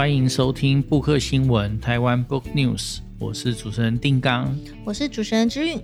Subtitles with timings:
[0.00, 5.78] 欢迎收听布克新闻台湾 Book News，我是主持人定刚，我是主持人之韵。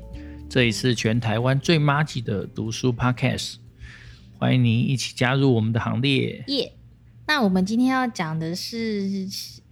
[0.49, 3.57] 这一次全台湾最妈吉的读书 Podcast，
[4.39, 6.43] 欢迎您一起加入我们的行列。
[6.47, 6.73] 耶！
[7.27, 9.07] 那我们今天要讲的是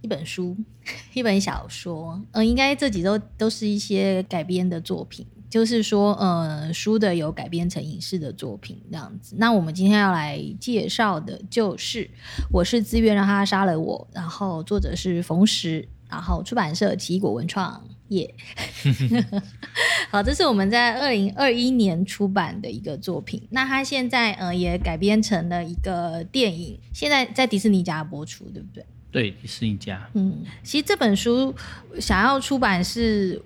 [0.01, 0.55] 一本书，
[1.15, 2.13] 一本小说。
[2.13, 5.25] 嗯、呃，应该这几周都是一些改编的作品。
[5.55, 9.37] 就是说，呃，书的有改编成影视的作品这样子。
[9.39, 12.03] 那我们今天要来介绍的就是
[12.51, 18.35] 《我是自愿让他杀了我》，然后作者是冯石，然后出版社奇异果文创业。
[18.83, 19.41] Yeah、
[20.11, 23.47] 好，这是我们在二零二一年出版的一个作品。
[23.51, 28.85] 那它现在呃也改编成了一个电影，现在在迪士尼家播出，对不对？
[29.09, 30.05] 对，迪士尼家。
[30.15, 31.55] 嗯，其实这本书
[31.97, 33.41] 想要出版是。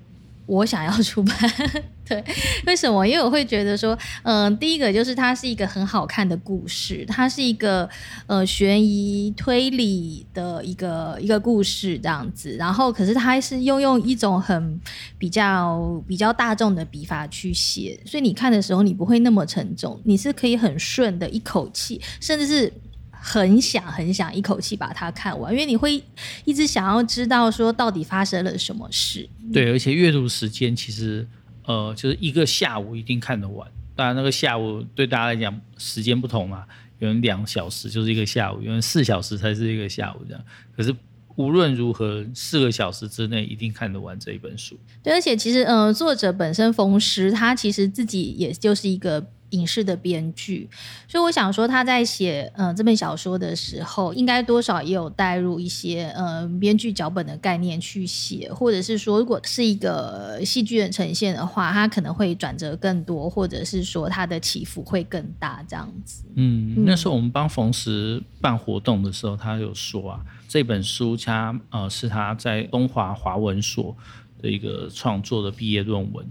[0.50, 1.38] 我想要出版，
[2.04, 2.24] 对，
[2.66, 3.06] 为什么？
[3.06, 7.88] 因为我会觉得说，嗯、第一个就是它是一个很好看的故事，它是一个
[8.26, 12.56] 呃悬疑推理的一个一个故事这样子。
[12.58, 14.82] 然后，可是它是又用一种很
[15.20, 22.74] 比较比较大众的笔法去写，所以你看的时候你不会那么沉重，你是可以很顺的一口气，甚至是。
[23.22, 26.02] 很想很想一口气把它看完，因为你会
[26.46, 29.28] 一直想要知道说到底发生了什么事。
[29.52, 31.28] 对，而且阅读时间其实
[31.66, 33.70] 呃就是一个下午一定看得完。
[33.96, 36.64] 当然那个下午对大家来讲时间不同嘛，
[37.00, 40.42] 有人两小时就是一个下午，有人四小时才是一个下午这样。
[40.76, 40.96] 可是
[41.36, 44.80] 无论如何，四个小时之内一定看得完这一本书。
[45.04, 49.28] 对，而且其实呃作者本身冯石他其实自己也就是一个。
[49.52, 50.70] 影视的编剧，
[51.08, 66.24] 所以我想说他在写呃这本小说的时候，应该多少也有带入一些呃编剧脚本的概念去写，或者是说如果是一个戏剧的呈现的话，他可能会转折更多，或者是说它的起伏会更大这样子。
[66.36, 73.96] 嗯，那时候我们帮冯石办活动的时候，他有说啊，这本书他呃是他在东华华文所
[74.42, 76.26] 的一个创作的毕业论文。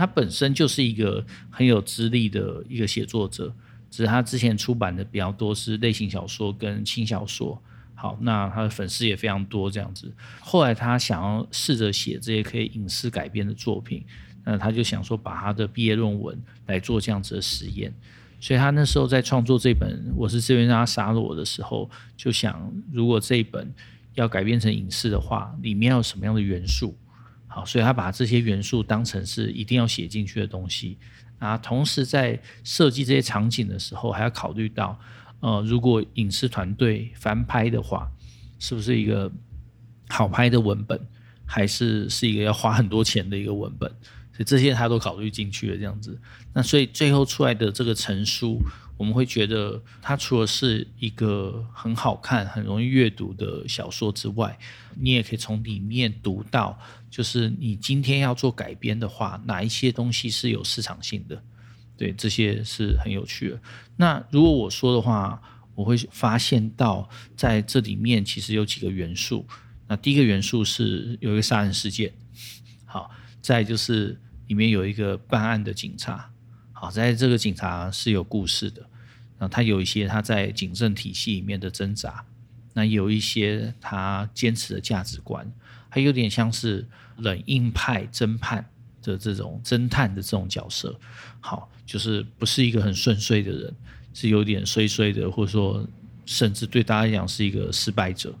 [0.00, 3.54] 他本身就是一个很有资历的一个写作者，
[3.90, 7.62] 只是他之前出版的比较多是类型小说跟轻小说。
[7.94, 10.10] 好，那他的粉丝也非常多，这样子。
[10.40, 14.02] 后来他想要试着写这些可以影视改编的作品，
[14.42, 17.92] 那他就想说把他的毕业论文来做这样子的实验。
[18.40, 23.70] 所以他那时候在创作这本《我是自愿让他杀了我》的时候，就想如果这一本
[24.14, 26.96] 要改编成影视的话，里面要有什么样的元素？
[27.52, 30.96] 好，所以他把这些元素当成是一定要写进去的东西
[31.40, 31.58] 啊。
[31.58, 34.96] 同时在设计这些场景的时候，还要考虑到，
[35.40, 38.08] 呃，如果影视团队翻拍的话，
[38.60, 39.30] 是不是一个
[40.08, 41.00] 好拍的文本，
[41.44, 43.90] 还是是一个要花很多钱的一个文本？
[44.32, 46.16] 所以这些他都考虑进去了，这样子。
[46.52, 48.60] 那所以最后出来的这个成书，
[49.00, 54.58] 我们会觉得它除了是一个很好看、很容易阅读的小说之外，
[54.94, 56.78] 你也可以从里面读到，
[57.10, 61.42] 就是你今天要做改编的话，哪一些东西是有市场性的？
[61.96, 63.58] 对，这些是很有趣的。
[63.96, 65.40] 那如果我说的话，
[65.74, 69.46] 我会发现到在这里面其实有几个元素。
[69.88, 72.12] 那第一个元素是有一个杀人事件，
[72.84, 74.20] 好，再就是。
[74.50, 76.28] 里面有一个办案的警察，
[76.82, 78.82] 好，在这个警察是有故事的，
[79.38, 82.24] 那他有一些他在警政体系里面的挣扎，
[82.72, 85.46] 那有一些他坚持的价值观，
[85.90, 88.66] 还有点像是冷硬派侦探
[89.02, 90.98] 的这种侦探的这种角色，
[91.40, 93.74] 好，就是不是一个很顺遂的人，
[94.14, 95.86] 是有点衰衰的，或者说
[96.24, 98.34] 甚至对大家来讲是一个失败者，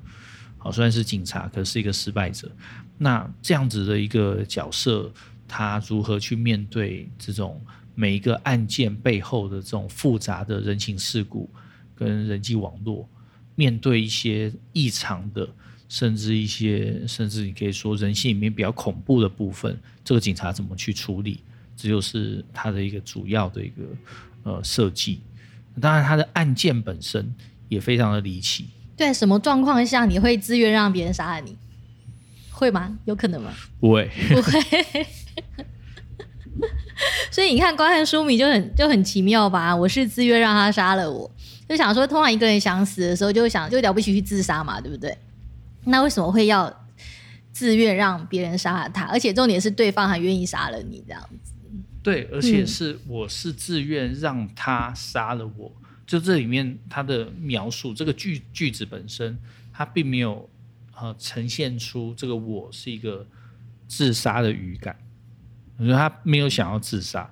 [0.56, 2.50] 好，虽然是警察，可是一个失败者，
[2.96, 5.12] 那这样子的一个角色。
[5.52, 7.60] 他如何去面对这种
[8.00, 11.50] 每一个案件背后的这种复杂的人情世故
[11.94, 13.06] 跟人际网络，
[13.54, 15.46] 面对一些异常的，
[15.86, 21.40] 甚至一些甚至你可以说人性里面比较恐怖的部分，这个警察怎么去处理？
[21.76, 23.82] 这就是他的一个主要的一个
[24.44, 25.20] 呃设计。
[25.78, 27.30] 当然，他的案件本身
[27.68, 28.64] 也非常的离奇。
[28.96, 31.54] 对，什么状况下你会自愿让别人杀了你？
[32.50, 32.98] 会吗？
[33.04, 33.52] 有可能吗？
[33.78, 35.06] 不会，不会。
[37.30, 39.74] 所以你看，观看书迷就很就很奇妙吧？
[39.74, 41.30] 我是自愿让他杀了我，
[41.68, 45.16] 就想说，通常一个人想死的时候，就想就了不起去自杀嘛，对不对？
[45.84, 46.84] 那为什么会要
[47.52, 49.04] 自愿让别人杀了他？
[49.06, 51.52] 而且重点是对方还愿意杀了你这样子。
[52.02, 55.72] 对，而且是我是自愿让他杀了我。
[56.06, 59.38] 就这里面他的描述，这个句句子本身，
[59.72, 60.48] 他并没有。
[61.02, 63.26] 呃，呈现出这个我是一个
[63.88, 64.94] 自杀的语感。
[65.80, 67.28] 我觉得他没有想要自杀，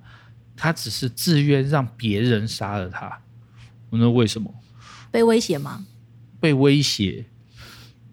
[0.56, 3.20] 他只是自愿让别人杀了他。
[3.90, 4.52] 我说为什么？
[5.10, 5.84] 被威胁吗？
[6.40, 7.26] 被威胁。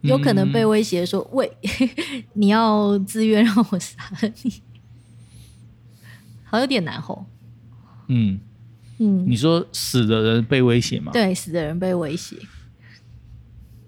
[0.02, 1.58] 有可能被威胁说：“嗯、喂，
[2.34, 4.62] 你要自愿让我杀了你。”
[6.44, 7.26] 好，有点难吼。
[8.08, 8.40] 嗯
[9.00, 11.12] 嗯，你说死的人被威胁吗？
[11.14, 12.36] 对，死的人被威胁。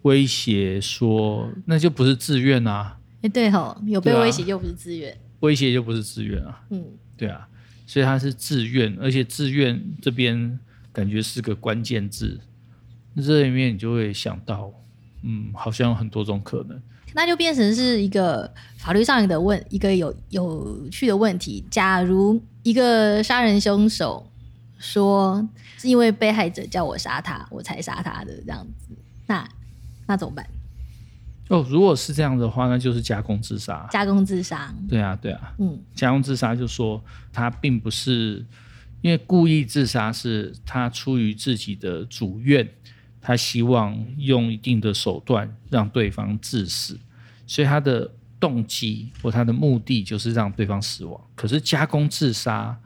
[0.04, 2.98] 威胁说，那就不是自愿啊。
[3.18, 5.16] 哎、欸，对吼，有被威胁就不是自愿。
[5.40, 6.64] 威胁就不是自愿啊。
[6.70, 6.84] 嗯，
[7.16, 7.48] 对啊，
[7.86, 10.60] 所以他是自愿，而且自愿这边
[10.92, 12.40] 感觉是个关键字。
[13.16, 14.72] 这里面你就会想到，
[15.24, 16.80] 嗯，好像有很多种可能。
[17.14, 21.66] 那就变成是一个法律上的问，一个有有趣的问题。
[21.72, 24.30] 假如一个杀人凶手
[24.78, 25.48] 说
[25.80, 28.96] 是因为被害者叫我杀他，我才杀他的这样子，
[29.26, 29.50] 那
[30.06, 30.46] 那怎么办？
[31.50, 33.88] 哦，如果是这样的话，那就是加工自杀。
[33.92, 34.74] 加工自杀。
[34.88, 38.46] 对啊，对啊，嗯，加工自杀就说他并不是
[39.02, 42.68] 因为故意自杀，是他出于自己的主愿。
[43.20, 46.98] 他希望用一定的手段让对方致死，
[47.46, 48.10] 所以他的
[48.40, 51.20] 动机或他的目的就是让对方死亡。
[51.36, 52.78] 可是加工自杀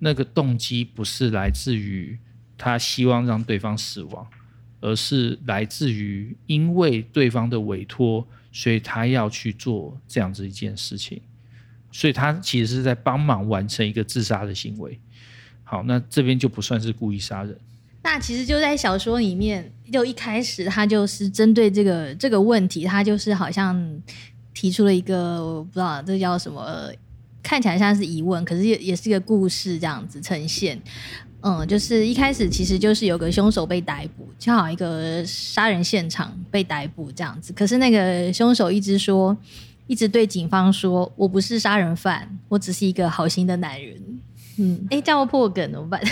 [0.00, 2.18] 那个动机不是来自于
[2.58, 4.26] 他希望让对方死亡，
[4.80, 11.20] 而是来自于因为对方的委托，所以他要去做这样子一件事情。
[11.90, 15.00] 所以他其实是在帮忙完成一个自杀的行为。
[15.64, 17.58] 好，那这边就不算是故意杀人。
[18.02, 24.00] 那其实就在小说里面，就一开始他就是针对这个这个问题，他就是好像
[24.52, 26.90] 提出了一个我不知道这叫什么，
[27.42, 30.80] 看起来像是疑问，可是也也是一个故事这样子呈现。
[31.40, 37.52] 嗯，就是一开始其实就是有个凶手被逮捕，就好一个杀人现场被逮捕这样子。
[37.52, 39.36] 可是那个凶手一直说，
[39.86, 43.96] 一直对警方说：“我不是杀人犯，我只是一个好心的男人。”
[44.58, 46.02] 嗯，哎，叫我破梗怎么办？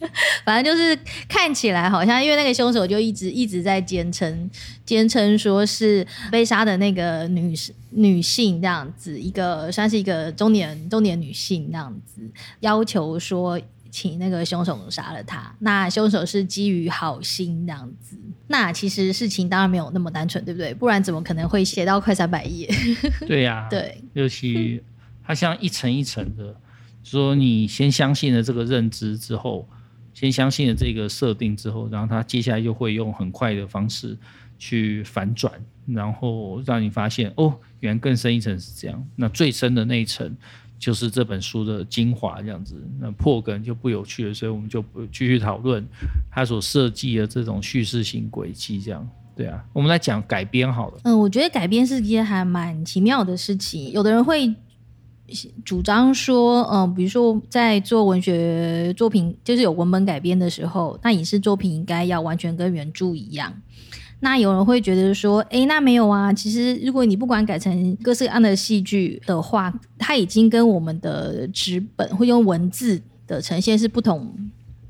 [0.44, 0.98] 反正就是
[1.28, 4.50] 看起来好像，因为那个凶手就一直一直在坚称，
[4.84, 7.54] 坚称说是被杀的那个女
[7.90, 12.22] 女性这样子，一个算是一个中年中年女性这样子，
[12.60, 13.60] 要求说
[13.90, 15.54] 请那个凶手杀了她。
[15.58, 20.72] 那凶手是基于好心这样子，那其实事情当然没有那么单纯，对不对？
[20.72, 22.66] 不然怎么可能会写到快三百页？
[23.28, 24.82] 对呀、啊， 对，尤其
[25.22, 26.56] 它像一层一层的，
[27.04, 29.68] 说你先相信了这个认知之后。
[30.20, 34.14] 先相信了这个设定之后，然后他接下来又会用很快的方式
[34.58, 35.50] 去反转，
[35.86, 39.02] 然后让你发现哦，原来更深一层是这样。
[39.16, 40.36] 那最深的那一层
[40.78, 42.76] 就是这本书的精华，这样子。
[43.00, 45.82] 那破梗就不有趣了，所以我们就不继续讨论
[46.30, 48.78] 他所设计的这种叙事型轨迹。
[48.78, 50.98] 这样，对啊，我们来讲改编好了。
[51.04, 53.90] 嗯，我觉得改编是一件还蛮奇妙的事情。
[53.90, 54.54] 有的人会。
[55.64, 63.52] 主张说，嗯、比如说在做文学作品，就是有文本改编的时候，那影视作品应该要完全跟原著一样。
[64.20, 66.30] 那有人会觉得说，诶，那没有啊。
[66.30, 74.30] 其实如果你不管改成各式各样的戏剧的话，它已经跟我们的纸本会用文字的呈现是不同。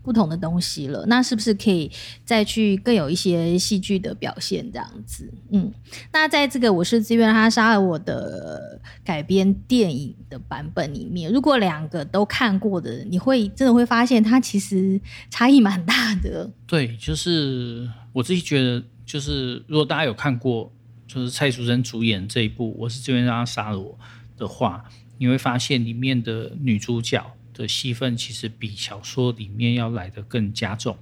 [0.03, 1.91] 不同的东西了，那是不是可以
[2.25, 5.33] 再去更有一些戏剧的表现这样子？
[5.51, 5.73] 嗯，
[6.13, 16.51] 那在这个我是自愿他杀了我的改编电影的版本里面，如果两个都看过的，你会真的会发现它其实差异蛮大的。
[16.67, 20.73] 对，就是我自己觉得，就是如果大家有看过，
[21.07, 23.99] 就是蔡淑臻主演这一部《我是自愿让他杀了我》
[24.39, 24.85] 的话，
[25.19, 27.23] 你会发现里面的女主角。
[27.61, 30.97] 的戏份其实比小说里面要来得更加重。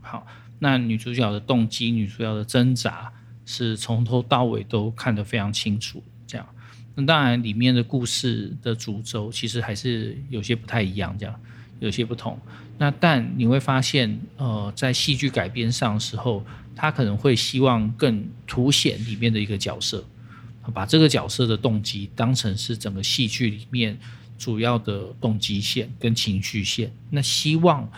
[0.00, 0.26] 好，
[0.58, 3.12] 那女主角的动机、女主角的挣扎
[3.46, 6.02] 是从头到尾都看得非常清楚。
[6.26, 6.46] 这样，
[6.96, 11.40] 那当然里面的故事的主轴其实还是有些不太一样，这样
[11.78, 12.36] 有些不同。
[12.76, 20.04] 那但你会发现，呃，在戏剧改编上的时候，他可能会希望更凸显里面的一个角色，
[20.74, 23.96] 把这个角色的动机当成是整个戏剧里面。
[24.36, 27.88] 主要的动机线跟情绪线，那希望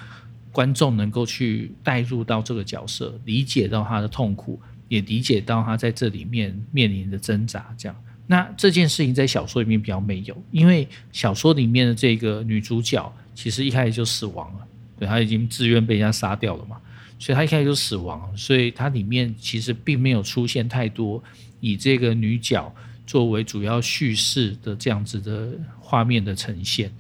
[0.53, 7.75] 观众能够去带入到这个角色，理解到他的痛苦，也理解到他在这里面面临的挣扎。
[7.77, 14.67] 这样，那这件事情在小说里面比较没有，因为小说里面的这个女主角其实一开始就死亡了，
[14.99, 16.79] 对，她已经自愿被人家杀掉了嘛，
[17.19, 21.23] 所以她一开始就死亡，所以她里面其实并没有出现太多
[21.61, 22.75] 以这个女角。
[23.07, 26.93] 作为主要叙事的这样子的画面的呈现，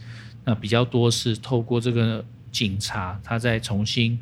[0.44, 4.18] 那比较多是透过这个警察他在重新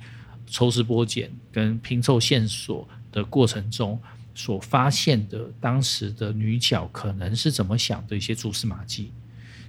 [0.47, 4.01] 抽丝剥茧跟拼凑线索的过程中
[4.35, 9.13] 所发现的当时的女角可能是怎么想的一些蛛丝马迹，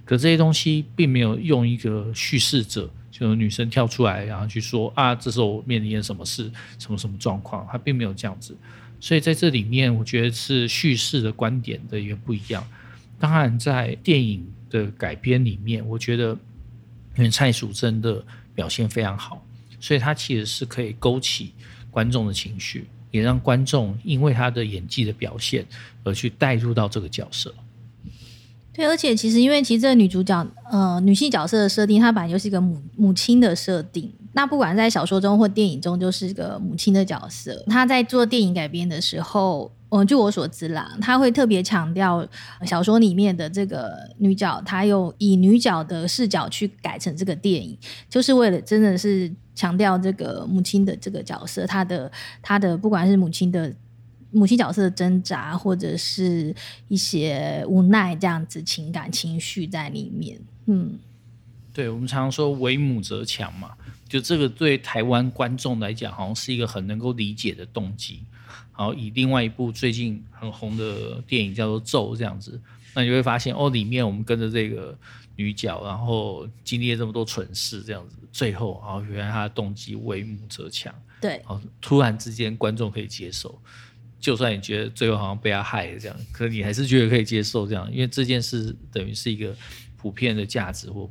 [0.04, 8.56] 可这些东西并没有用一个叙事者，就女生跳出来然后去说啊，这时候我面临了什么事，什么什么状况，他并没有这样子。
[9.06, 12.66] 所以在这里面，我觉得是叙事的观点的也不一样。
[13.20, 16.36] 当然，在电影的改编里面，我觉得
[17.16, 18.20] 因为蔡淑臻的
[18.52, 19.40] 表现非常好，
[19.78, 21.52] 所以她其实是可以勾起
[21.88, 25.64] 观众的情绪，也让观众因为她的演技的表现
[26.02, 27.54] 而去带入到这个角色。
[28.72, 34.12] 对，而且其实因为其实这个女主角，呃，女性角色的设定，她本来就是一个母母亲的设定。
[34.36, 37.64] 那不管在小说中或电影中，就是个母亲的角色。
[37.68, 42.28] 她在做电影改编的时候，嗯、据我所知啦，她会特别强调
[42.66, 47.78] 小说里面的这个女角，她有以女角的视角去改成这个电影，
[48.10, 52.12] 就是为了真的是强调这个母亲的这个角色，她的
[52.42, 53.74] 她的不管是母亲的。
[54.32, 56.54] 母亲角色的挣扎，或者是
[56.88, 60.38] 一些无奈，这样子情感情绪在里面。
[60.66, 60.98] 嗯，
[61.72, 63.70] 对，我们常常说“为母则强”嘛，
[64.08, 68.22] 就这个对台湾观众来讲，好像是一个很能够理解的动机。
[68.72, 72.60] 好，以另外一部最近很红的电影叫做《咒》这样子，
[72.94, 74.96] 那你会发现哦，里面我们跟着这个
[75.34, 80.94] 女角，然后经历了这么多蠢事，这样子，最后啊，原来她的动机“为母则强”。
[81.20, 83.58] 对，好，突然之间观众可以接受。
[84.20, 89.56] 就算你觉得最后好像被她害了这样，可你还是觉得可以接受这样，因为这件事等于是一个
[89.96, 91.10] 普遍的价值或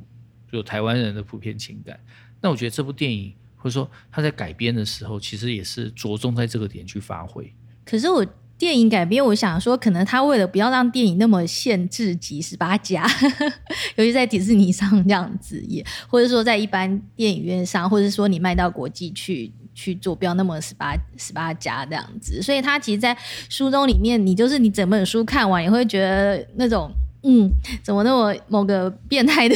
[0.52, 1.98] 就台湾人的普遍情感。
[2.40, 7.52] 那我觉得这部电影或者说他在改编的时候，其实也是着重在这个点去发挥。
[7.84, 8.24] 可是我
[8.58, 13.06] 电影改编，我想说，可能他为了不要让电影那么限制级十八加，
[13.96, 19.52] 尤其在迪士尼上这样子也，或者说在一般电影院上，或者说你卖到国际去。
[19.78, 23.14] 去做，不要那么十八十八加这样子，所以他其实，在
[23.50, 26.90] 书中里面，你就是你整本书看完，也会觉得那种，
[27.24, 27.50] 嗯，
[27.82, 29.54] 怎么那么某个变态的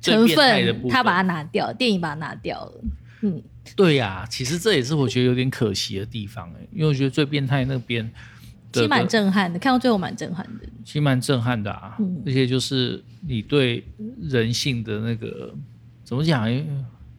[0.00, 2.84] 成分，他把它拿掉，电影把它拿掉了，
[3.22, 3.42] 嗯，
[3.76, 8.10] 对呀、啊，其实这也是我觉得有点可惜的地方哎，因为我觉得最变态那边，
[8.72, 13.84] 其实蛮震撼的，看到最后蛮震撼的，其实蛮震撼的啊，嗯、而且就是你对
[14.22, 15.54] 人性的那个
[16.04, 16.48] 怎么讲？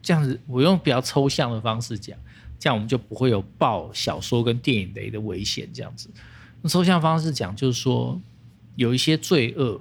[0.02, 2.18] 这样子，我用比较抽象的方式讲，
[2.58, 5.68] 这样我们就不会有爆小说跟电影雷的危险。
[5.72, 6.10] 这样子，
[6.60, 8.20] 那抽象方式讲，就是说
[8.74, 9.80] 有一些罪恶，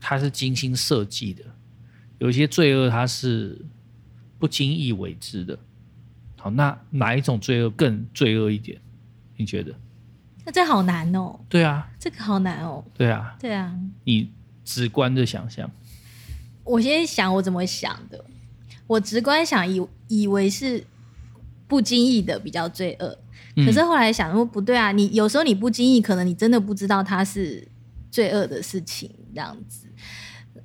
[0.00, 1.44] 它是精心设计的；
[2.20, 3.60] 有一些罪恶，它是
[4.38, 5.58] 不经意为之的。
[6.38, 8.80] 好，那哪一种罪恶更罪恶一点？
[9.36, 9.74] 你觉得？
[10.44, 11.38] 那这好难哦。
[11.48, 12.84] 对啊，这个好难哦。
[12.94, 13.74] 对啊，对啊。
[14.04, 14.30] 你
[14.64, 15.70] 直观的想象。
[16.64, 18.24] 我先想我怎么想的。
[18.86, 20.84] 我直观想以以为是
[21.66, 23.18] 不经意的比较罪恶，
[23.64, 27.66] 可是后来想说不对啊，你有时候你不经意，可能你真的不知道它是
[28.10, 29.86] 罪恶的事情这样子。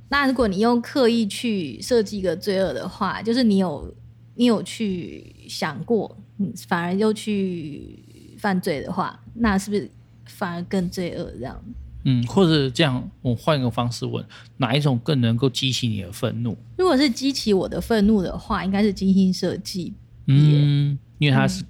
[0.10, 3.94] 那如果你用刻意去设计一个罪恶的话，就是你有
[4.36, 8.00] 你有去想过，嗯，反而又去
[8.38, 9.90] 犯罪的话，那是不是
[10.26, 11.64] 反而更罪恶这样？
[12.08, 14.24] 嗯，或者这样，我换一个方式问，
[14.58, 16.56] 哪一种更能够激起你的愤怒？
[16.78, 19.92] 如果是激起我的愤怒的话，应该是精心设计。
[20.28, 21.64] 嗯，因为它是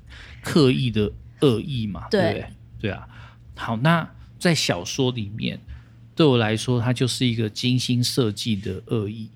[0.44, 2.46] 刻意的恶意嘛，嗯、对不对？
[2.82, 3.08] 对啊。
[3.56, 4.06] 好，那
[4.38, 5.58] 在小说里面，
[6.16, 9.30] 对我来说，它就是一个精心设计的恶意。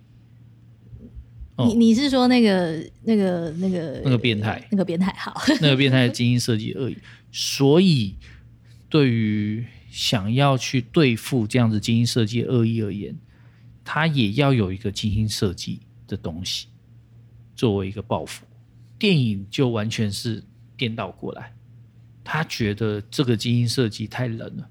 [1.57, 4.65] 哦、你你是说那个那个那个那个变态？
[4.71, 6.98] 那个变态好，那个变态的精心设计恶意。
[7.31, 8.15] 所以
[8.88, 13.13] 对于想要去对付这样子精心设计的恶意而言，
[13.83, 16.67] 他也要有一个精心设计的东西
[17.55, 18.45] 作为一个报复。
[18.98, 20.43] 电影就完全是
[20.77, 21.53] 颠倒过来，
[22.24, 24.69] 他觉得这个精心设计太冷了，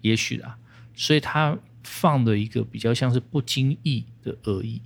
[0.00, 0.58] 也许啊，
[0.96, 4.82] 所以他放了一个比较像是不经意的恶意。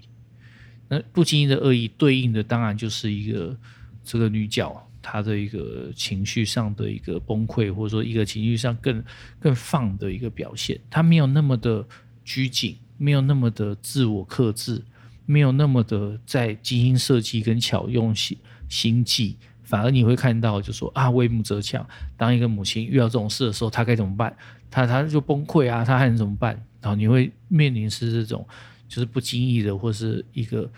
[0.88, 3.56] 那不经意的恶意对应的当然就是一个
[4.04, 4.86] 这个女角。
[5.02, 9.02] 她的一个情绪上的一个崩溃，或者说一个情绪上更
[9.38, 11.88] 更放的一个表现，他没有那么的
[12.22, 14.84] 拘谨，没有那么的自我克制，
[15.24, 18.36] 没有那么的在精心设计跟巧用心
[18.68, 19.38] 心计，
[19.70, 21.86] 反而你会看到，就说啊，为母则强。
[22.18, 24.36] 当一个母亲遇到这种事的时候，她该怎么办？
[24.70, 26.54] 她她就崩溃啊，她还能怎么办？
[26.82, 28.46] 然后你会面临是这种，
[28.88, 30.70] 就是不经意的，或是一个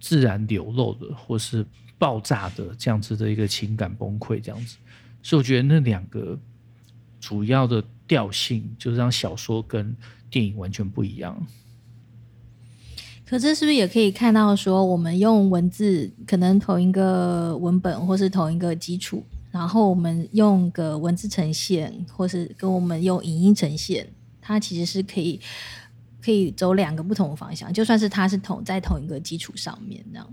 [0.00, 1.64] 自然流露的，或是。
[2.00, 4.78] 爆炸的这样子的一个情感崩溃，这样子，
[5.22, 6.34] 所以我觉得那两个
[7.20, 9.94] 主要的调性，就是让小说跟
[10.30, 11.46] 电影完全不一样。
[13.30, 25.38] 可这，是不是也可以看到说，我们用文字，可能同一个文本，或是同一个基础，然后我们用个文字呈现，或是跟我们用影音呈现，它其实是可以
[26.20, 30.28] 可以走两个不同的方向，就算是它是同在同一个基础上面这样。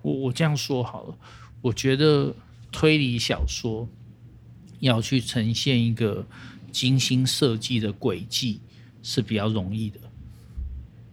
[0.00, 1.14] 我我这样说好了，
[1.60, 2.34] 我觉得
[2.72, 3.86] 推理小说
[4.78, 6.24] 要去呈现一个
[6.72, 8.60] 精心设计的轨迹
[9.02, 10.00] 是比较容易的。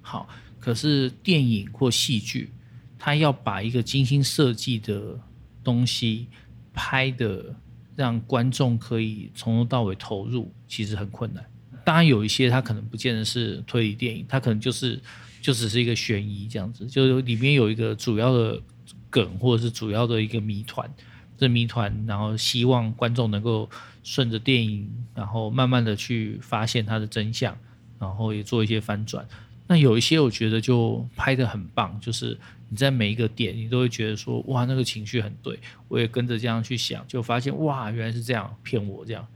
[0.02, 0.30] 好，
[0.60, 2.52] 可是电影或戏剧，
[2.98, 5.20] 它要把一个精心设计的
[5.64, 6.28] 东西
[6.74, 7.56] 拍的
[7.96, 11.46] 让观众可以从头到尾投入，其实很困难。
[11.86, 15.00] 当然有一些它可能不见得是推理电影，它可能就是
[15.42, 18.62] 就只是一个悬疑这样子，就里面有一个主要的
[19.10, 20.90] 梗或者是主要的一个谜团。
[21.38, 23.70] 这谜团，然后希望观众能够
[24.04, 27.56] 顺着电影，然后慢慢的去发现它的真相，
[28.00, 29.24] 然后也做一些翻转。
[29.68, 32.38] 那有一些我觉得就拍的很棒，就是
[32.70, 39.28] 你在每一个点，你都会觉得说，哇，那个情绪很对，我也跟着这样去想，就发现哇，原来是这样骗我这样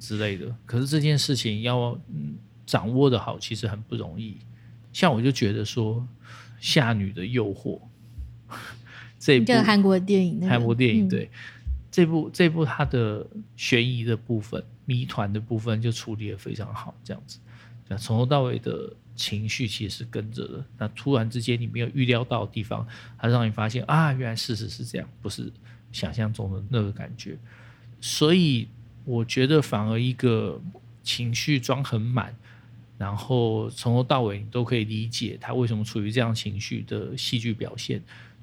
[0.00, 0.54] 之类的。
[0.64, 4.38] 可是这件事情要嗯掌握的好，其实很不容易。
[4.92, 5.96] 像我就觉得说，
[6.60, 7.78] 《夏女的诱惑》。
[9.18, 11.30] 这部韩国电影，韩国电影对、嗯、
[11.90, 13.26] 这部这部它的
[13.56, 17.38] 悬疑的部分、谜团的部分就处理的非常好，这样子，
[17.98, 20.64] 从头到尾的情绪其实是跟着的。
[20.78, 22.86] 那突然之间你没有预料到的地方，
[23.18, 25.52] 它让你发现啊，原来事实是这样，不是
[25.92, 27.38] 想象中的那个感觉。
[28.00, 28.68] 所以
[29.04, 30.60] 我觉得反而一个
[31.02, 32.34] 情绪装很满，
[32.98, 38.02] 然后从头到尾你都可以理解他为什么处于这样情绪的戏剧表现。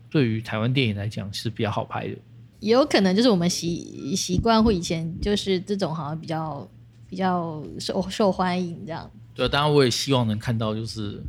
[0.10, 2.16] 对于台湾电影来讲是比较好拍的，
[2.60, 6.70] 也有可能就是我们习习惯或以前就是这种好像比较
[7.08, 9.10] 比较受受欢迎这样。
[9.34, 11.22] 对，当然我也希望能看到就是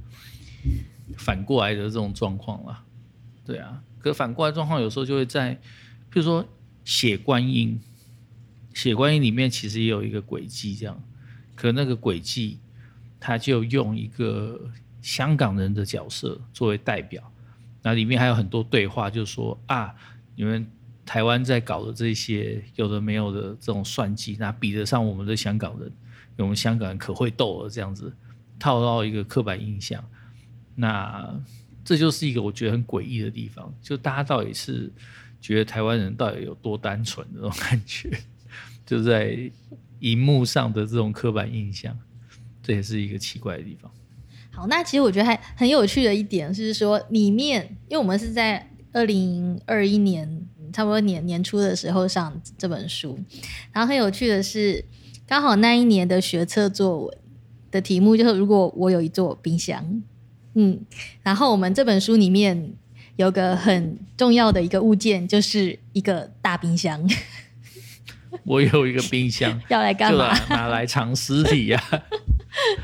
[1.16, 2.84] 反过来的这种状况啦。
[3.44, 5.54] 对啊，可反过来状况有时候就会在，
[6.10, 6.42] 比如说
[6.84, 7.80] 《血观音》，
[8.80, 11.02] 《血观音》里面其实也有一个轨迹这样，
[11.54, 12.58] 可那个轨迹
[13.18, 17.32] 他就用一个香港人的角色作为代表。
[17.82, 19.94] 那里面还有很多对话，就说啊，
[20.36, 20.66] 你们
[21.04, 25.92] 台湾在搞的这些有的没有的这种算计，那比得上我们的香港人？
[26.38, 28.12] 我们香港人可会斗了，这样子
[28.58, 30.02] 套到一个刻板印象。
[30.74, 31.38] 那
[31.84, 34.90] 这就是一个我觉得很诡异的地方，就大家到底是
[35.40, 38.10] 觉得台湾人到底有多单纯的那种感觉，
[38.86, 39.38] 就在
[40.00, 41.96] 荧幕上的这种刻板印象，
[42.62, 43.90] 这也是一个奇怪的地方。
[44.50, 53.18] 好，那其实我觉得还很有趣的一点是说，里面因为我们是在二零二一年差不多年年初的时候上这本书，
[53.72, 54.84] 然后很有趣的是，
[55.26, 57.18] 刚好那一年的学测作文
[57.70, 60.02] 的题目就是如果我有一座冰箱，
[60.54, 60.80] 嗯，
[61.22, 62.72] 然后我们这本书里面
[63.16, 67.08] 有个很重要的一个物件，就是一个大冰箱。
[68.44, 70.36] 我有一个冰箱， 要来干嘛？
[70.48, 72.02] 拿来藏尸体呀、啊。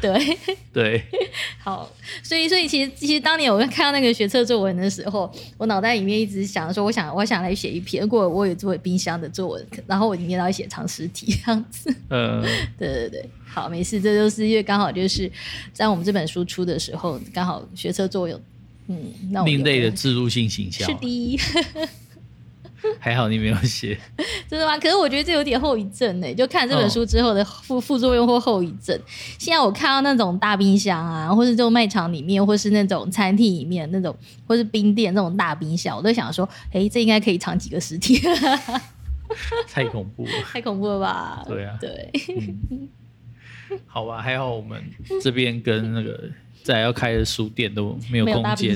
[0.01, 0.39] 对
[0.73, 1.03] 对，
[1.63, 1.91] 好，
[2.23, 11.95] 所以所以其实其实当年我看到那个学测作文的时候，我脑袋里面一直想说，我想我想来写一篇，如果我有作为冰箱的作文，然后我里面要写藏尸体这样子。
[12.11, 12.43] 嗯，
[12.79, 15.31] 对对对，好，没事，这就是因为刚好就是
[15.73, 18.41] 在我们这本书出的时候，刚好学测作文，
[18.89, 21.89] 嗯，那另类的置入性形象，是的。
[23.01, 23.99] 还好你没有写，
[24.49, 24.79] 真的吗？
[24.79, 26.35] 可是我觉得这有点后遗症呢。
[26.35, 28.99] 就看这本书之后的副副作用或后遗症。
[29.39, 38.21] 现在我看到那种大冰箱啊，或是这种卖场里面，或是那种餐厅里面那种，或是冰店那种大冰箱，我都想说，哎，这应该可以藏几个尸体。
[39.69, 41.45] 太恐怖了，太恐怖了吧？
[41.47, 42.11] 对啊，对。
[42.29, 42.89] 嗯、
[43.87, 44.83] 好吧，还好我们
[45.21, 46.31] 这边跟那个
[46.63, 48.75] 在要开的书店都没有空间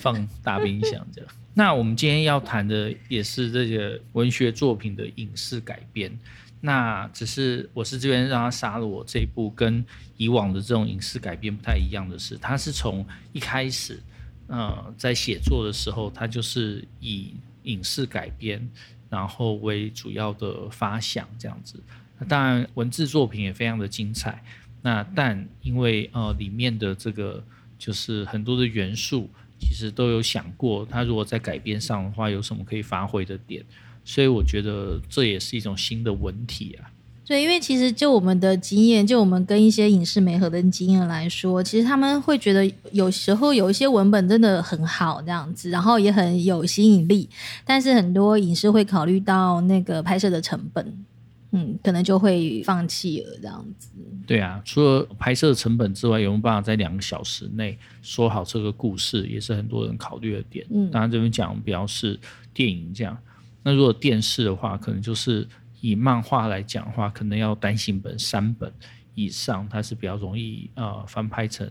[0.00, 1.30] 放大冰箱这样。
[1.58, 6.16] 那我们今天要谈的也是这个文学作品的影视改编。
[6.60, 9.84] 那只是我是这边让他杀了我这一部跟
[10.16, 14.00] 以往的这种影视改编不太一样的是，他是从一开始，
[14.46, 18.64] 呃，在写作的时候，他就是以影视改编
[19.10, 21.82] 然后为主要的发想这样子。
[22.28, 24.44] 当然文字作品也非常的精彩。
[24.82, 27.44] 那但因为呃里面的这个
[27.76, 29.28] 就是很多的元素。
[29.58, 33.64] 其实都有想过，他如果在改编上的话，有什么可以发挥的点，
[34.04, 36.90] 所以我觉得这也是一种新的文体啊。
[37.26, 47.28] 对，因为其实就我们的经验，就我们跟一些影视媒合的经验来说，其实他们会觉得有时候有一些文本真的很好这样子，然后也很有吸引力，
[47.66, 51.04] 但是很多影视会考虑到那个拍摄的成本。
[51.50, 53.90] 嗯，可能就会放弃了这样子。
[54.26, 60.66] 对啊，除了拍摄成本之外，有没有办法在两个小时内说好这个故事，也是很多人考虑的点。
[60.70, 62.20] 嗯，当然这边讲比较是
[62.52, 63.16] 电影这样。
[63.62, 65.48] 那如果电视的话，可能就是
[65.80, 68.70] 以漫画来讲的话，可能要单行本三本
[69.14, 71.70] 以上，它是比较容易呃翻拍成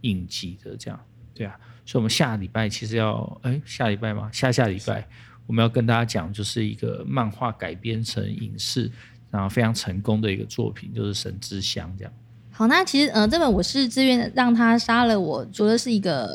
[0.00, 0.98] 影集的这样。
[1.34, 4.30] 对啊，所以我们下礼拜其实要哎下礼拜吗？
[4.32, 5.06] 下下礼拜
[5.46, 8.90] 我们要跟大家讲，就是一个漫画改编成影视。
[9.30, 12.12] 然后非常成功的一个作品，就是《神之乡》这样。
[12.50, 16.28] 好，那其实呃，这本我是自愿让他杀了我，除了是一个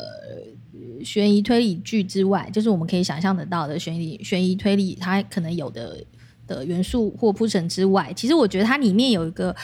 [1.04, 6.04] 悬疑推理剧之外，就是我们可以想象得到的悬疑悬疑推理，它可能有的
[6.46, 9.54] 的元素或铺陈之外，其实我觉得它里面有一个。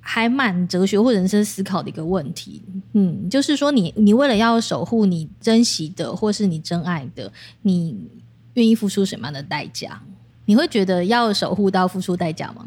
[0.00, 2.62] 还蛮哲学或人生思考的一个问题，
[2.94, 7.30] 嗯，就是说你你为了要守护你珍惜的或是你真爱的，
[7.60, 7.94] 你
[8.54, 10.02] 愿意付出什么样的代价？
[10.48, 12.66] 你会觉得要守护到付出代价吗？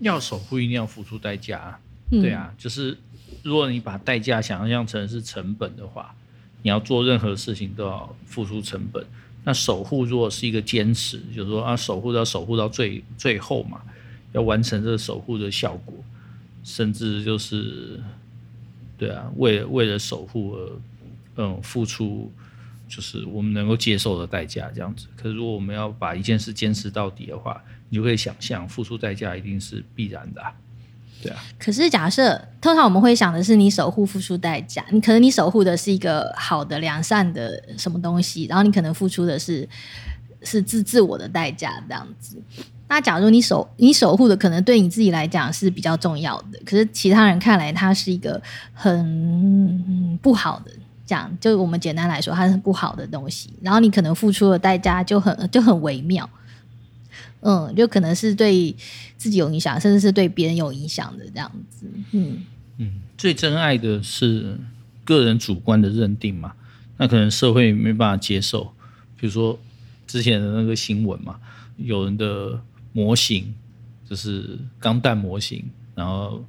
[0.00, 1.78] 要守护一定要付出代价，
[2.10, 2.98] 对啊，就是
[3.44, 6.12] 如果你把代价想象成是成本的话，
[6.60, 9.06] 你要做任何事情都要付出成本。
[9.44, 13.80] 那守护如果是一个坚持，就是说啊，守护到守护到最最后嘛，
[14.32, 15.94] 要完成这个守护的效果。
[16.64, 18.00] 甚至就是，
[18.98, 20.72] 对啊，为了为了守护而，
[21.36, 22.30] 嗯，付出
[22.88, 25.06] 就是我们能够接受的代价这样子。
[25.14, 30.42] 可是如果我们要把一件事坚持到底的话，你就可以想象，付出代价一定是必然的，
[31.22, 31.38] 对啊。
[31.58, 39.68] 可是假设通常我们会想的是，你守护付出代价，你可能你守护的是一个好的良善的什么东西，然后你可能付出的是
[40.42, 42.40] 是自自我的代价这样子。
[42.90, 48.40] 那假如你守你守护的可能对你自己来讲是比较重要的，可是其他人看来它是一个
[48.72, 50.72] 很不好的，
[51.08, 56.28] 这样就我们简单来说它是不好的东西，然后你可能付出的代价就很就很微妙，
[57.40, 58.76] 嗯，就可能是对
[59.16, 62.44] 自己有影响，甚至是对别人有影响的这样子，嗯
[62.76, 64.58] 嗯，最珍爱的是
[65.04, 66.52] 个人主观的认定嘛，
[66.98, 68.72] 那可能社会没办法接受，
[69.16, 69.58] 比如说
[70.06, 71.40] 之前的那个新闻嘛，
[71.78, 72.60] 有人的。
[72.94, 73.54] 模型
[74.08, 75.62] 就是钢弹模型，
[75.94, 76.42] 然后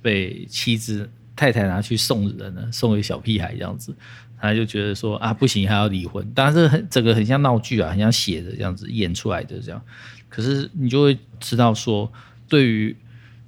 [0.00, 3.94] 被妻子太太拿去送人了，送给小屁孩这样子，
[4.40, 6.28] 他就觉得说啊不行，还要离婚。
[6.34, 9.80] 当然这很整个很像闹剧啊，很像写的这样子演出来的这样。
[10.28, 12.12] 可是你就会知道说，
[12.48, 12.96] 对于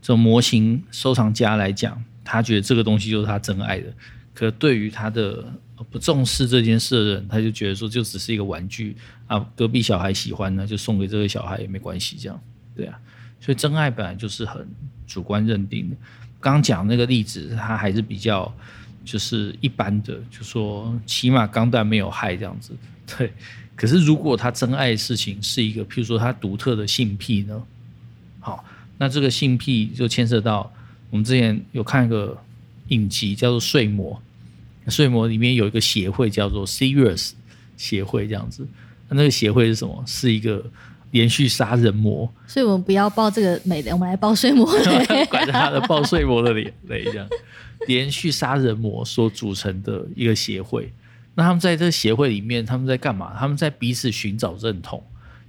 [0.00, 3.92] 这种模型收藏家来讲，他觉得这个东西就是他真爱的。
[4.32, 5.44] 可对于他的
[5.90, 12.40] 不重视这件事的人，他就觉得说就只是一个玩具啊，隔壁小孩喜欢呢，就送给这个小孩也没关系，这样
[12.76, 12.96] 对啊。
[13.40, 14.66] 所以真爱本来就是很
[15.06, 15.96] 主观认定的。
[16.40, 18.52] 刚讲那个例子，它还是比较
[19.04, 22.72] 就是一般的，就说起码钢弹没有害这样子。
[23.06, 23.32] 对，
[23.76, 27.62] 可是如果他真爱的事情是一个，譬如说他独特的性癖呢？
[28.40, 28.64] 好，
[28.98, 30.72] 那这个性癖就牵涉到
[31.10, 32.36] 我们之前有看一个
[32.88, 34.20] 影集叫做《睡魔》。
[34.90, 37.32] 睡魔里面有一个协会叫做 Serious
[37.76, 38.66] 协会，这样子。
[39.08, 40.02] 那那个协会是什么？
[40.06, 40.64] 是一个
[41.10, 42.32] 连续杀人魔。
[42.46, 44.66] 所以我们不要报这个美的，我们来报睡魔。
[45.30, 47.28] 管着他的报睡魔的脸，对，这样。
[47.86, 50.92] 连续杀人魔所组成的一个协会。
[51.34, 53.34] 那他们在这个协会里面，他们在干嘛？
[53.38, 55.02] 他们在彼此寻找认同。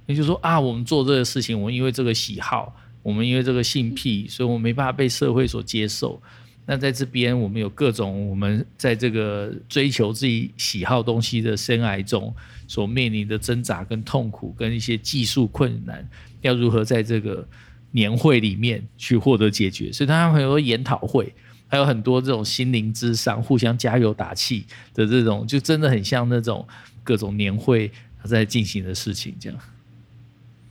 [0.06, 6.20] 也就是说啊，我们做这个事情，我们因为这个喜好，我们因为这个性癖，所以我们没办法被社会所接受。
[6.64, 12.34] 那在这边，我们有各种我们在这个追求自己喜好东西的深爱中
[12.72, 16.08] 所面临的挣扎跟痛苦，跟一些技术困难，
[16.40, 17.46] 要如何在这个
[17.90, 19.92] 年会里面去获得解决？
[19.92, 21.30] 所以他们很多研讨会，
[21.68, 26.66] 还有很多这种心灵之商、互相加油打气的这种，就真的很像那种
[27.04, 27.92] 各种年会
[28.24, 29.58] 在进行的事情这样。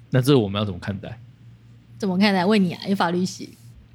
[0.09, 1.21] 那这我们要怎么看待？
[1.99, 2.43] 怎么看待？
[2.43, 3.51] 问你啊，有法律系。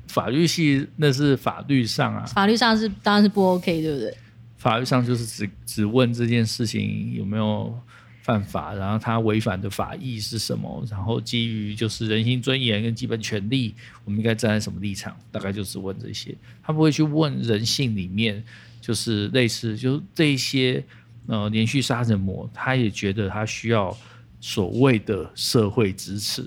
[0.07, 4.17] 法律系那是法律上啊，法律上是当然是不 OK，对不对？
[4.57, 7.77] 法律上就是只只问这件事情有没有
[8.27, 13.73] 犯法，然后他违反的法益是什么，然后基于就是人性尊严跟基本权利，
[14.05, 15.17] 我们应该站在什么立场？
[15.31, 18.43] 大概就是问这些，他不会去问人性里面
[18.81, 20.85] 就是类似就是这一些
[21.29, 23.97] 呃连续杀人魔，他也觉得他需要
[24.41, 26.45] 所谓的社会支持。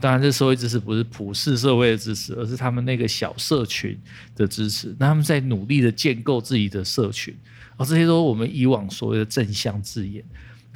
[0.00, 3.96] 当然，这社会支持不是普世社会的支持，而是他们那个小社群
[4.34, 4.96] 的支持。
[4.98, 7.32] 那他们在努力的建构自己的社群，
[7.76, 10.24] 而这些都是我们以往所谓的正向字眼。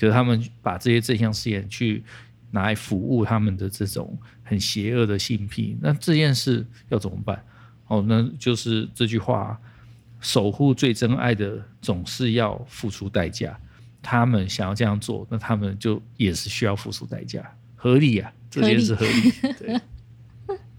[0.03, 2.03] 可是他们把这些正向试验去
[2.51, 7.41] 拿来服务他们的这种很邪恶的性癖，那这件事要怎么办？
[7.87, 9.57] 哦，那就是这句话：
[10.19, 13.57] 守护最真爱的总是要付出代价。
[14.03, 18.33] 他们想要这样做，那他们就也是需要付出代价，合理啊。
[18.51, 19.81] 这件事合理，对。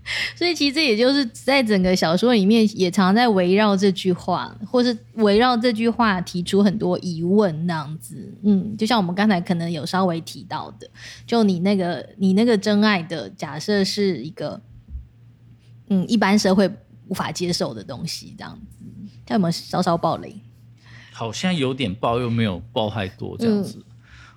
[0.36, 8.38] 所以其实这也就是在整个小说里面，也常常在围绕这句话，或是围绕这句话提出很多疑问那样子。
[8.44, 10.90] 嗯，就像我们刚才可能有稍微提到的，
[11.26, 14.62] 就你那个你那个真爱的假设是一个，
[15.88, 16.70] 嗯，一般社会
[17.08, 18.78] 无法接受的东西，这样子。
[19.26, 20.36] 他有没有稍稍暴雷？
[21.12, 23.78] 好像有点爆，又没有爆太多，这样子。
[23.78, 23.84] 嗯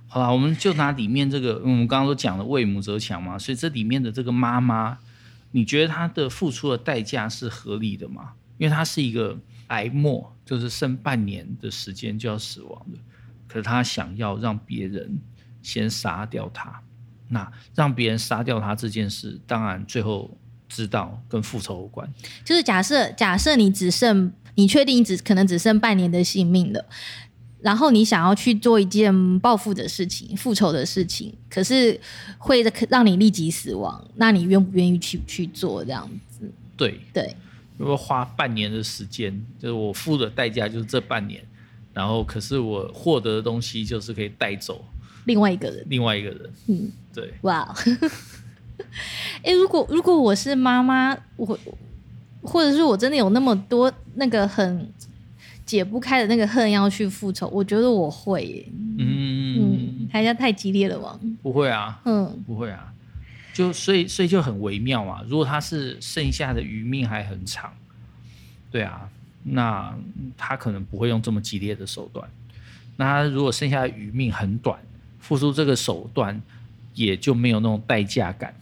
[0.09, 4.97] 好啦，我们就拿里面这个，嗯，我们刚刚都讲了为母则强嘛，所以这里面的这个妈妈
[5.51, 8.33] 你觉得他的付出的代价是合理的吗？
[8.59, 12.99] 因为他是一个癌末，就是剩半年的时间就要死亡的，
[13.47, 15.21] 可是他想要让别人
[15.63, 16.83] 先杀掉他，
[17.29, 20.37] 那让别人杀掉他这件事，当然最后
[20.69, 22.11] 知道跟复仇有关。
[22.45, 26.87] 就是假设，假设你只剩，你确定只可能只剩半年的性命了。
[27.67, 32.01] 然后你想要去做一件报复的事情、复仇的事情，可是
[32.39, 36.49] 会让你立即死亡，那你愿不愿意去去做这样子？
[36.77, 37.01] 对。
[37.13, 37.35] 对，
[37.77, 41.43] 如果花半年的时间，就是我付的代价就是这半年，
[41.93, 44.85] 然后可是我获得的东西就是可以带走。
[45.25, 47.75] 另外一个人，另外一个人，嗯，对，哇，
[49.43, 51.59] 哎，如果如果我是妈妈，我
[52.43, 54.89] 或者是我真的有那么多那个很。
[55.67, 58.65] 解不开的那个恨要去复仇，我觉得我会耶。
[58.99, 61.19] 嗯嗯，台下太激烈了吗？
[61.43, 62.95] 不会啊，嗯，不会啊，
[63.53, 65.23] 就所以所以就很微妙嘛。
[65.29, 67.73] 如果他是剩下的余命还很长，
[68.71, 69.09] 对啊，
[69.43, 69.93] 那
[70.37, 72.27] 他可能不会用这么激烈的手段。
[72.97, 74.79] 那他如果剩下的余命很短，
[75.19, 76.41] 付出这个手段
[76.95, 78.55] 也就没有那种代价感，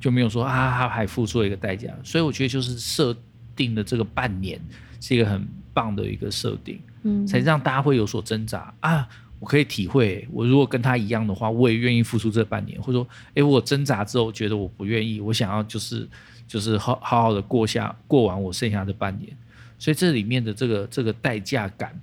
[0.00, 1.94] 就没有说啊他还付出了一个代价。
[2.02, 3.16] 所以我觉得就是设
[3.54, 4.60] 定的这个半年
[5.00, 5.46] 是一个很。
[5.78, 9.08] 棒的一个设定，嗯，才让大家会有所挣扎啊！
[9.38, 16.08] 我可以体会，我如果跟他一样的话，我也愿意付出这半年，或者说，哎，我挣扎之后觉得我不愿意，我想要就是
[16.48, 19.30] 就是好好好的过下过完我剩下的半年。
[19.78, 21.96] 所以这里面的这个这个代价感，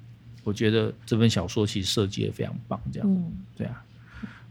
[0.45, 3.83] 我觉得这本小说其实设计的非常棒，这样，嗯，对啊。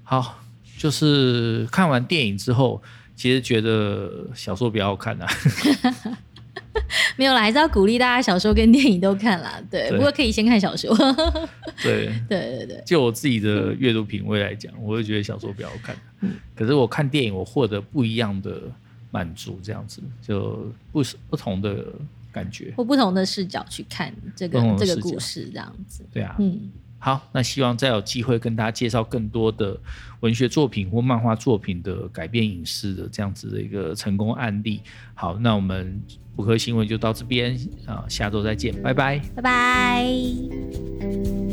[0.02, 0.38] 好，
[0.76, 2.82] 就是看完电影之后，
[3.16, 5.26] 其实觉得小说比较好看啊。
[7.16, 9.60] 没有啦，还是要鼓励大家小说跟电影都看啦。
[9.70, 10.94] 对，对不过可以先看小说。
[11.82, 15.96] 对对对对，就我自己的阅读品味来讲，我会觉得小说比较好看。
[16.20, 18.62] 嗯，可是我看电影，我获得不一样的
[19.10, 21.86] 满足，这样子就不不同的
[22.32, 26.04] 感觉，或不同的视角去看这个这个故事，这样子。
[26.12, 26.70] 对啊，嗯。
[26.98, 29.78] 好，那希望再有机会跟大家介绍更多的
[30.20, 34.80] 文学作品或漫画作品的改编影视的这样子的一个成功案例。
[35.12, 36.00] 好，那我们
[36.36, 41.43] 补课新闻就到这边啊，下周再见，拜拜，拜拜。